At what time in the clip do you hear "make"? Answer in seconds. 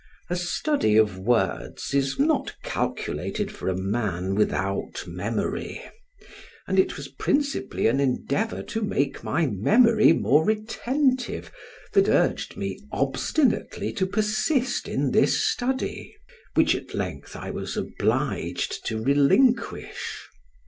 8.81-9.23